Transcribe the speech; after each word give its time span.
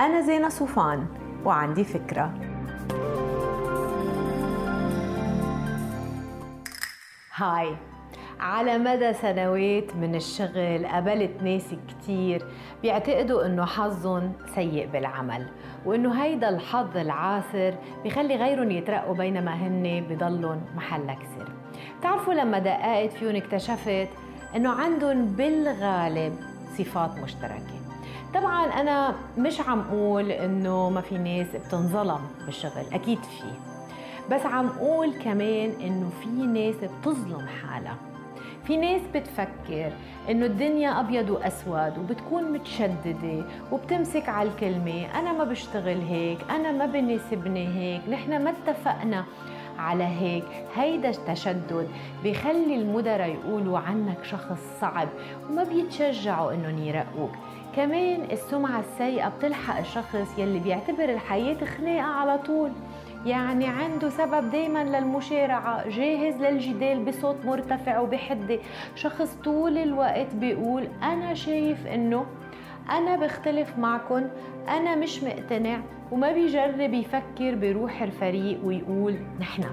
أنا 0.00 0.20
زينة 0.20 0.48
صوفان 0.48 1.06
وعندي 1.44 1.84
فكرة. 1.84 2.34
هاي. 7.34 7.76
على 8.40 8.78
مدى 8.78 9.12
سنوات 9.12 9.96
من 9.96 10.14
الشغل 10.14 10.86
قابلت 10.86 11.42
ناس 11.42 11.74
كتير. 11.88 12.46
بيعتقدوا 12.82 13.46
إنه 13.46 13.64
حظهم 13.64 14.32
سيء 14.54 14.86
بالعمل 14.86 15.46
وإنه 15.86 16.22
هيدا 16.22 16.48
الحظ 16.48 16.96
العاسر 16.96 17.74
بيخلي 18.02 18.36
غيرهم 18.36 18.70
يترقوا 18.70 19.14
بينما 19.14 19.54
هن 19.54 20.06
بضلهم 20.08 20.62
محلك 20.76 21.18
سر 21.36 21.48
بتعرفوا 21.98 22.34
لما 22.34 22.58
دققت 22.58 23.12
فيهم 23.12 23.36
اكتشفت 23.36 24.08
إنه 24.56 24.70
عندهم 24.70 25.26
بالغالب 25.26 26.49
صفات 26.84 27.18
مشتركة. 27.18 27.80
طبعا 28.34 28.66
أنا 28.66 29.14
مش 29.38 29.60
عم 29.60 29.80
أقول 29.80 30.30
إنه 30.30 30.90
ما 30.90 31.00
في 31.00 31.18
ناس 31.18 31.46
بتنظلم 31.56 32.20
بالشغل 32.46 32.84
أكيد 32.92 33.18
في. 33.22 33.44
بس 34.30 34.46
عم 34.46 34.66
أقول 34.66 35.14
كمان 35.24 35.70
إنه 35.80 36.10
في 36.22 36.28
ناس 36.28 36.74
بتظلم 36.76 37.46
حالها. 37.46 37.96
في 38.64 38.76
ناس 38.76 39.00
بتفكر 39.14 39.92
إنه 40.30 40.46
الدنيا 40.46 41.00
أبيض 41.00 41.30
وأسود 41.30 41.98
وبتكون 41.98 42.52
متشددة 42.52 43.44
وبتمسك 43.72 44.28
على 44.28 44.48
الكلمة 44.48 45.18
أنا 45.18 45.32
ما 45.32 45.44
بشتغل 45.44 46.00
هيك 46.00 46.38
أنا 46.50 46.72
ما 46.72 46.86
بناسبني 46.86 47.68
هيك 47.68 48.08
نحن 48.08 48.44
ما 48.44 48.50
اتفقنا. 48.50 49.24
على 49.80 50.04
هيك 50.04 50.44
هيدا 50.76 51.08
التشدد 51.10 51.88
بيخلي 52.22 52.74
المدراء 52.76 53.28
يقولوا 53.28 53.78
عنك 53.78 54.24
شخص 54.24 54.60
صعب 54.80 55.08
وما 55.50 55.64
بيتشجعوا 55.64 56.52
إنهم 56.52 56.78
يرقوك 56.78 57.30
كمان 57.76 58.22
السمعة 58.32 58.80
السيئة 58.80 59.28
بتلحق 59.28 59.78
الشخص 59.78 60.38
يلي 60.38 60.58
بيعتبر 60.58 61.04
الحياة 61.04 61.64
خناقة 61.64 62.02
على 62.02 62.38
طول. 62.38 62.70
يعني 63.26 63.66
عنده 63.66 64.08
سبب 64.10 64.50
دايما 64.50 64.84
للمشارعة 64.84 65.88
جاهز 65.88 66.34
للجدال 66.42 67.04
بصوت 67.04 67.36
مرتفع 67.44 67.98
وبحدة. 67.98 68.58
شخص 68.94 69.36
طول 69.44 69.78
الوقت 69.78 70.34
بيقول 70.34 70.88
أنا 71.02 71.34
شايف 71.34 71.86
إنه 71.86 72.26
أنا 72.90 73.16
بختلف 73.16 73.78
معكم 73.78 74.22
أنا 74.68 74.94
مش 74.96 75.22
مقتنع 75.22 75.80
وما 76.12 76.32
بيجرب 76.32 76.94
يفكر 76.94 77.54
بروح 77.54 78.02
الفريق 78.02 78.58
ويقول 78.64 79.16
نحن. 79.40 79.64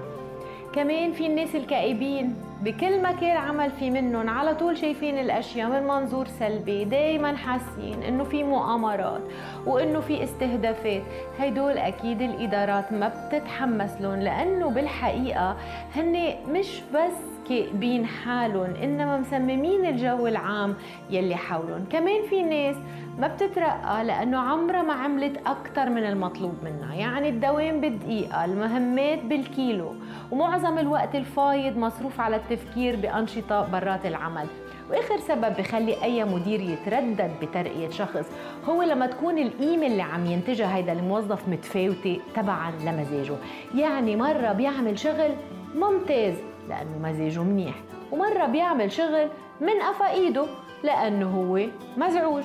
كمان 0.74 1.12
في 1.12 1.26
الناس 1.26 1.54
الكئيبين 1.56 2.34
بكل 2.62 3.02
مكان 3.02 3.36
عمل 3.36 3.70
في 3.70 3.90
منهم 3.90 4.28
على 4.28 4.54
طول 4.54 4.76
شايفين 4.76 5.18
الأشياء 5.18 5.68
من 5.70 5.82
منظور 5.82 6.26
سلبي 6.26 6.84
دايما 6.84 7.36
حاسين 7.36 8.02
إنه 8.02 8.24
في 8.24 8.44
مؤامرات 8.44 9.20
وإنه 9.66 10.00
في 10.00 10.24
استهدافات. 10.24 11.02
هيدول 11.38 11.78
أكيد 11.78 12.22
الإدارات 12.22 12.92
ما 12.92 13.08
بتتحمس 13.08 14.00
لهم 14.00 14.20
لأنه 14.20 14.70
بالحقيقة 14.70 15.56
هن 15.96 16.34
مش 16.52 16.80
بس 16.94 17.37
كئبين 17.48 18.06
حالهم 18.06 18.74
إنما 18.82 19.18
مسممين 19.18 19.86
الجو 19.86 20.26
العام 20.26 20.74
يلي 21.10 21.36
حولهم. 21.36 21.84
كمان 21.90 22.22
في 22.30 22.42
ناس 22.42 22.76
ما 23.18 23.28
بتترقى 23.28 24.04
لأنه 24.04 24.38
عمرها 24.38 24.82
ما 24.82 24.92
عملت 24.92 25.36
أكثر 25.46 25.90
من 25.90 26.04
المطلوب 26.04 26.54
منها. 26.62 26.94
يعني 26.94 27.28
الدوام 27.28 27.80
بالدقيقة 27.80 28.44
المهمات 28.44 29.24
بالكيلو. 29.24 29.94
ومعظم 30.30 30.78
الوقت 30.78 31.14
الفايض 31.14 31.76
مصروف 31.76 32.20
على 32.20 32.36
التفكير 32.36 32.96
بأنشطة 32.96 33.68
برات 33.72 34.06
العمل. 34.06 34.46
وآخر 34.90 35.18
سبب 35.18 35.56
بخلي 35.58 36.02
أي 36.02 36.24
مدير 36.24 36.60
يتردد 36.60 37.30
بترقية 37.42 37.90
شخص 37.90 38.30
هو 38.68 38.82
لما 38.82 39.06
تكون 39.06 39.38
القيمة 39.38 39.86
اللي 39.86 40.02
عم 40.02 40.26
ينتجها 40.26 40.76
هيدا 40.76 40.92
الموظف 40.92 41.48
متفاوتة 41.48 42.20
تبعا 42.34 42.70
لمزاجه. 42.70 43.36
يعني 43.74 44.16
مرة 44.16 44.52
بيعمل 44.52 44.98
شغل 44.98 45.30
ممتاز 45.74 46.34
لأنه 46.68 46.98
مزاجه 47.02 47.42
منيح. 47.42 47.74
ومرة 48.12 48.46
بيعمل 48.46 48.92
شغل 48.92 49.28
من 49.60 49.82
قفا 49.82 50.10
ايده 50.10 50.46
لأنه 50.84 51.30
هو 51.30 51.66
مزعوج. 51.96 52.42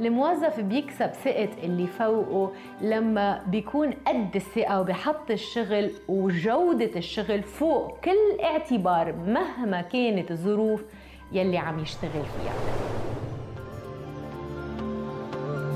الموظف 0.00 0.60
بيكسب 0.60 1.10
ثقة 1.24 1.48
اللي 1.62 1.86
فوقه 1.86 2.52
لما 2.80 3.42
بيكون 3.46 3.90
قد 4.06 4.30
الثقة 4.34 4.80
وبحط 4.80 5.30
الشغل 5.30 5.90
وجودة 6.08 6.90
الشغل 6.96 7.42
فوق 7.42 7.98
كل 8.04 8.40
اعتبار 8.44 9.12
مهما 9.12 9.80
كانت 9.80 10.30
الظروف 10.30 10.84
يلي 11.32 11.58
عم 11.58 11.78
يشتغل 11.78 12.10
فيها. 12.10 12.54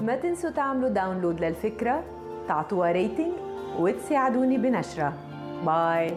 ما 0.02 0.16
تنسوا 0.16 0.50
تعملوا 0.50 0.88
download 0.88 1.40
للفكرة 1.40 2.04
تعطوها 2.48 2.92
rating 2.92 3.32
وتساعدوني 3.78 4.58
بنشرها. 4.58 5.12
bye 5.66 6.16